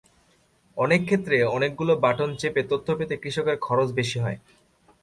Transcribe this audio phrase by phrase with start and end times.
[0.77, 4.37] অনেক ক্ষেত্রে অনেকগুলো বাটন চেপে তথ্য পেতে কৃষকের খরচ বেশি হয়।